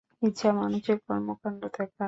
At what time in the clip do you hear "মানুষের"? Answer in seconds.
0.53-0.97